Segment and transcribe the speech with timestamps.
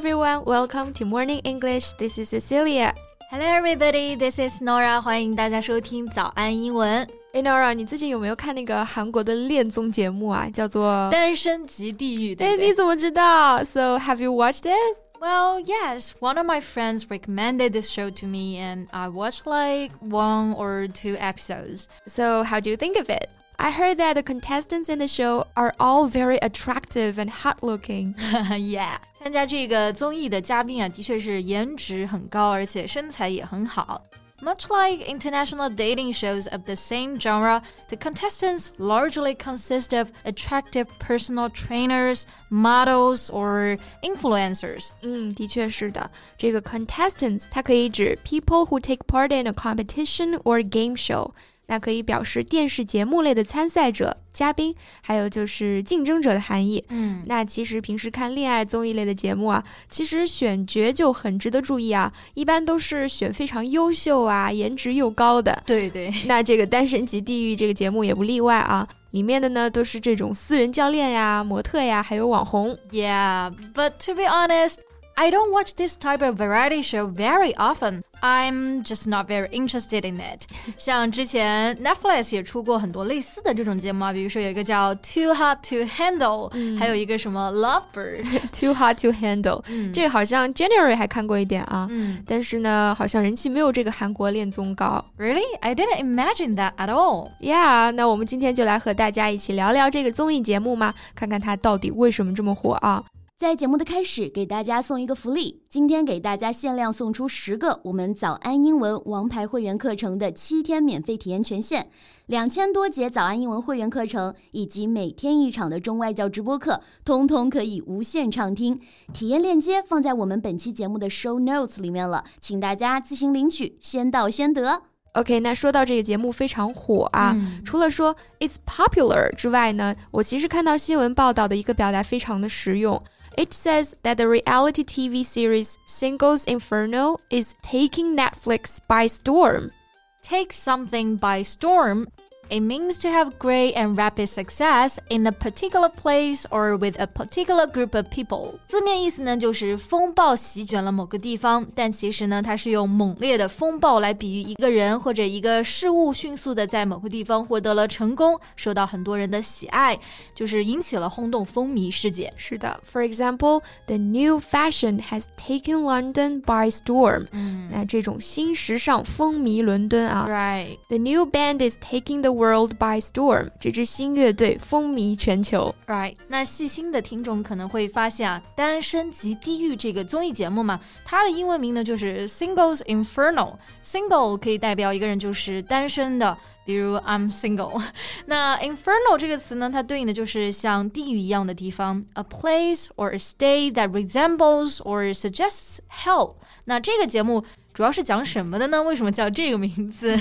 [0.00, 1.92] everyone, welcome to Morning English.
[1.98, 2.94] This is Cecilia.
[3.30, 4.98] Hello everybody, this is Norah.
[4.98, 7.06] 欢迎大家收听早安英文。
[7.34, 10.48] 哎，Norah，你最近有没有看那个韩国的恋综节目啊？
[10.48, 12.34] 叫做《单身即地狱》。
[12.42, 14.96] 哎，你怎么知道？So have you watched it?
[15.20, 19.92] Well, yes, one of my friends recommended this show to me, and I watched like
[20.00, 21.84] one or two episodes.
[22.06, 23.28] So, how do you think of it?
[23.58, 28.14] I heard that the contestants in the show are all very attractive and hot looking.
[28.56, 34.01] yeah, 参加这个综艺的嘉宾啊，的确是颜值很高，而且身材也很好。
[34.41, 41.49] Much like international dating shows of the same genre, the contestants largely consist of attractive personal
[41.49, 44.91] trainers, models, or influencers.
[45.01, 46.11] 嗯，的确是的。
[46.37, 51.31] 这个 contestants 它可以指 people who take part in a competition or game show。
[51.70, 56.84] 那可以表示电视节目类的参赛者、嘉宾，还有就是竞争者的含义。
[56.88, 65.62] 嗯，那其实平时看恋爱综艺类的节目啊，其实选角就很值得注意啊，一般都是选非常优秀啊、颜值又高的。
[65.64, 66.12] 对对。
[66.26, 72.76] 那这个《单身级地狱》这个节目也不例外啊，里面的呢都是这种私人教练呀、模特呀，还有网红。
[72.90, 74.78] Yeah, but to be honest.
[75.17, 78.01] I don't watch this type of variety show very often.
[78.21, 80.41] I'm just not very interested in it.
[80.77, 95.05] 像之前 Netflix 也出过很多类似的这种节目啊，比如说有一个叫 Too Hot to Handle，、嗯、还有一个什么 Lovebird。Too Hot to Handle，、嗯、这个好像 January 还看过一点啊，嗯，但是呢，好像人气没有这个韩国恋综高。
[95.17, 95.45] Really?
[95.61, 97.31] I didn't imagine that at all.
[97.39, 103.01] Yeah，那我们今天就来和大家一起聊聊这个综艺节目嘛，看看它到底为什么这么火啊。
[103.40, 105.62] 在节目的开始，给大家送一个福利。
[105.66, 111.86] 今天给大家限量送出十个我们早安英文王牌会员课程的七天免费体验权限，
[112.26, 118.78] 两千多节早安英文会员课程以及每天一场的中外教直播课，通通可以无限畅听。
[119.14, 124.82] 体验链接放在我们本期节目的 show notes 里面了，请大家自行领取，先到先得。
[125.14, 133.02] OK，那说到这个节目非常火啊，嗯、除了说 it's popular 之外呢，我其实看到新闻报道的一个表达非常的实用。
[133.40, 139.72] It says that the reality TV series Singles Inferno is taking Netflix by storm.
[140.20, 142.08] Take something by storm
[142.49, 147.07] it means to have great and rapid success in a particular place or with a
[147.07, 148.53] particular group of people。
[148.67, 159.99] 字面意思呢，就是风暴席卷了某个地方，但其实呢，它是用猛烈的风暴来比喻一个人或者一个事物迅速的在某个地方获得了成功，受到很多人的喜爱，
[160.35, 162.31] 就是引起了轰动风靡世界。
[162.37, 167.25] 是的，For example, the new fashion has taken London by storm。
[167.31, 170.27] 嗯，那这种新时尚风靡伦敦啊。
[170.29, 170.77] Right.
[170.89, 175.74] The new band is taking the world by storm，这支新乐队风靡全球。
[175.86, 183.56] Right，那细心的听众可能会发现啊，《单身即地狱》这个综艺节目嘛，它的英文名呢就是 Singles Inferno。
[183.84, 186.36] Single 可以代表一个人就是单身的，
[186.70, 187.82] 比如 I'm single。
[188.26, 196.36] 那 inferno 这个词呢，它对应的就是像地狱一样的地方，a place or a state that resembles or suggests hell。
[196.66, 198.80] 那这个节目主要是讲什么的呢？
[198.84, 200.16] 为什么叫这个名字？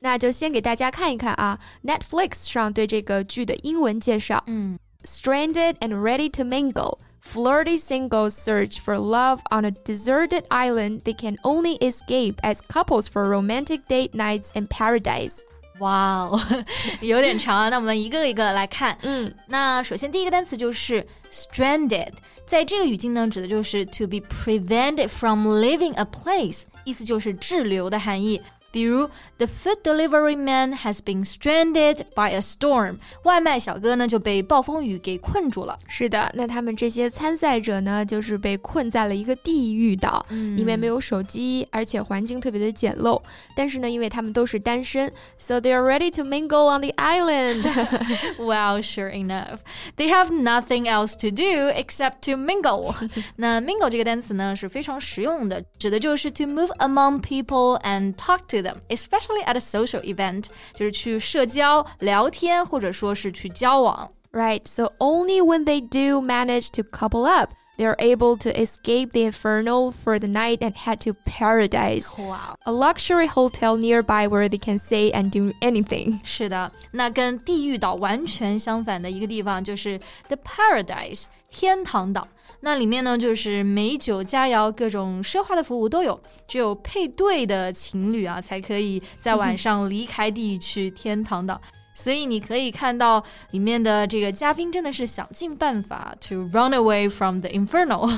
[0.00, 4.42] 那就先给大家看一看啊，Netflix 上对这个剧的英文介绍。
[4.46, 11.36] 嗯，Stranded and ready to mingle, flirty singles search for love on a deserted island they can
[11.42, 15.40] only escape as couples for romantic date nights and paradise.
[15.80, 16.40] 哇哦，
[17.00, 17.68] 有点长啊。
[17.68, 18.96] 那我们一个一个来看。
[19.02, 22.12] 嗯，那首先第一个单词就是 stranded，
[22.46, 28.40] 在这个语境呢，指的就是 to be prevented from leaving a place，意思就是滞留的含义。
[28.75, 32.99] 比如，The food delivery man has been stranded by a storm。
[33.23, 35.77] 外卖小哥呢就被暴风雨给困住了。
[35.89, 43.21] 是的，那他们这些参赛者呢，就是被困在了一个地狱岛，嗯、里面没有手机，而且环境特别的简陋。
[43.57, 47.63] 但是呢，因为他们都是单身，so they are ready to mingle on the island.
[48.39, 49.59] well, sure enough,
[49.97, 52.95] they have nothing else to do except to mingle.
[53.35, 60.01] 那 mingle 这个单词呢是非常实用的，指的就是 to move among people and talk to them, especially at a social
[60.01, 64.11] event，就是去社交、聊天，或者说是去交往。
[64.31, 69.11] Right, so only when they do manage to couple up, they are able to escape
[69.11, 72.05] the inferno for the night and head to paradise.
[72.17, 72.55] Wow.
[72.65, 76.19] A luxury hotel nearby where they can say and do anything.
[76.23, 82.27] 是的，那跟地狱岛完全相反的一个地方就是 The Paradise 天堂岛。
[82.66, 86.20] 那里面呢，就是美酒佳肴，各种奢华的服务都有。
[86.48, 91.60] 只有配对的情侣啊，才可以在晚上离开地狱去天堂的。
[91.94, 93.22] 所以你可以看到
[93.52, 98.10] 里面的这个嘉宾真的是想尽办法 to run away from the inferno.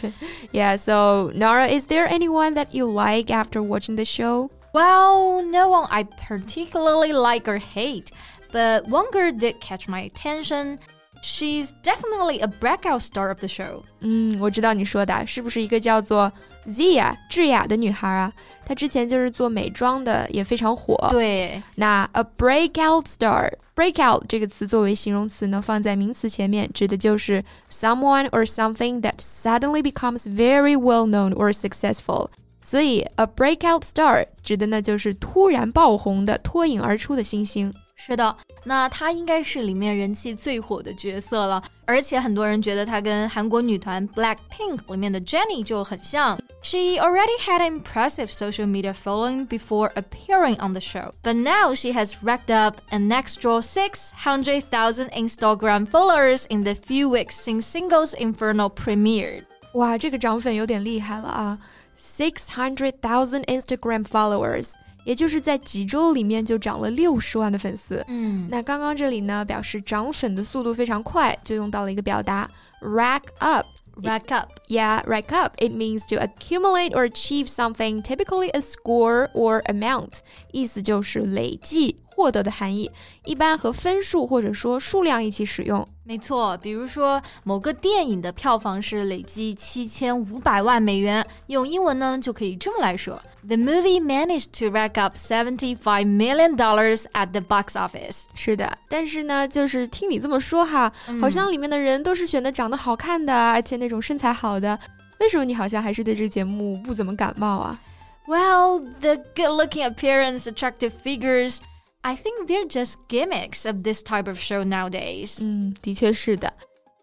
[0.52, 4.50] yeah, so Norah, is there anyone that you like after watching the show?
[4.74, 8.10] Well, no one I particularly like or hate,
[8.52, 10.78] but one girl did catch my attention.
[11.23, 13.83] She's definitely a breakout star of the show.
[13.99, 16.31] 嗯，我知道你说的是不是一个叫做
[16.65, 18.31] Zia 智雅的女孩啊？
[18.65, 20.95] 她之前就是做美妆的，也非常火。
[21.11, 32.29] 对，那 a breakout star，breakout 这个词作为形容词呢，放在名词前面，指的就是 someone or something that suddenly becomes very well known or successful。
[32.63, 37.73] 所以 a breakout star 指的呢就是突然爆红的、脱颖而出的新星。
[37.95, 46.39] 是的，那她应该是里面人气最火的角色了，而且很多人觉得她跟韩国女团 Blackpink 里面的 Jennie 就很像。
[46.61, 51.93] She already had an impressive social media following before appearing on the show, but now she
[51.93, 58.69] has racked up an extra 600,000 Instagram followers in the few weeks since Singles Inferno
[58.69, 59.43] premiered.
[59.73, 61.59] 哇，这个涨粉有点厉害了啊！
[61.97, 64.73] Six hundred thousand Instagram followers。
[65.04, 68.04] 也就是在几周里面就涨了六十万的粉丝。
[68.08, 73.66] 嗯，那刚刚这里呢，表示涨粉的速度非常快，就用到了一个表达 rack up。
[74.02, 74.48] Rack up.
[74.66, 75.54] Yeah, rack up.
[75.58, 80.14] It means to accumulate or achieve something, typically a score or amount.
[80.50, 82.90] 意思就是累计获得的含义，
[83.24, 85.86] 一般和分数或者说数量一起使用。
[86.06, 98.24] 没错，比如说某个电影的票房是累计七千五百万美元，用英文呢就可以这么来说：The movie managed to rack up seventy-five million dollars at the box office。
[98.34, 104.78] 是的，但是呢，就是听你这么说哈，嗯、好像里面的人都是选的长得好看的，而且那种身材好的，
[105.20, 107.80] 为什么你好像还是对这个节目不怎么感冒啊
[108.26, 111.58] ？Well, the good-looking appearance, attractive figures.
[112.03, 115.39] I think they're just gimmicks of this type of show nowadays.
[115.43, 116.53] 嗯，的确是的。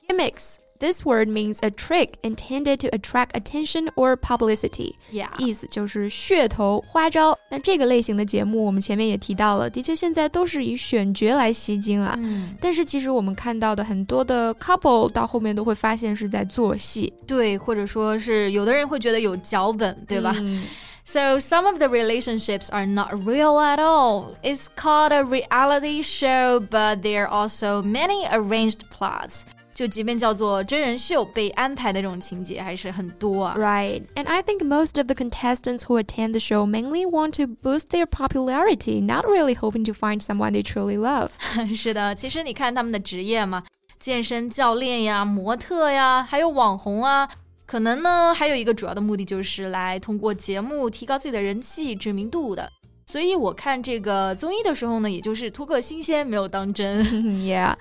[0.08, 0.56] Gimmicks.
[0.78, 4.96] This word means a trick intended to attract attention or publicity.
[5.10, 5.30] Yeah.
[5.38, 7.38] 意思就是噱头、花招。
[7.50, 12.14] 那这个类型的节目，我们前面也提到了，的确现在都是以选角来吸睛啊。
[12.18, 17.10] 嗯，但是其实我们看到的很多的 couple 到后面都会发现是在做戏。
[17.26, 20.34] 对，或者说是有的人会觉得有脚本，对吧？
[20.38, 20.62] 嗯
[21.04, 24.34] So some of the relationships are not real at all.
[24.42, 29.42] It's called a reality show, but there are also many arranged plots.
[29.72, 33.54] 就即便叫做真人秀，被安排的这种情节还是很多啊。
[33.58, 34.02] Right.
[34.14, 37.90] And I think most of the contestants who attend the show mainly want to boost
[37.90, 41.28] their popularity, not really hoping to find someone they truly love.
[41.76, 43.64] 是的，其实你看他们的职业嘛，
[44.00, 47.28] 健身教练呀、模特呀，还有网红啊，
[47.71, 52.69] 可能呢还有一个主要的目的就是来通过节目提高自己的人气、知名度的。
[53.05, 57.01] 所以我看这个综艺的时候呢，也就是图个新鲜，没有当真。
[57.39, 57.73] yeah.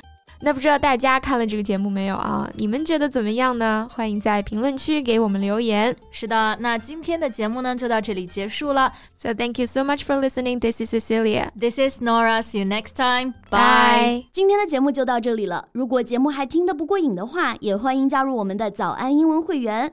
[0.43, 2.51] 那不知道大家看了这个节目没有啊？
[2.55, 3.87] 你们觉得怎么样呢？
[3.95, 5.95] 欢迎在评论区给我们留言。
[6.11, 8.91] 是的，那今天的节目呢就到这里结束了。
[9.17, 10.59] So thank you so much for listening.
[10.59, 11.51] This is Cecilia.
[11.59, 12.41] This is Nora.
[12.41, 13.35] See you next time.
[13.51, 14.25] Bye.
[14.33, 15.67] 今天的节目就到这里了。
[15.73, 19.93] 如果节目还听得不过瘾的话，也欢迎加入我们的早安英文会员。